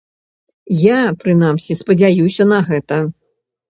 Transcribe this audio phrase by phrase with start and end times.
[0.85, 2.95] Я, прынамсі, спадзяюся на гэта.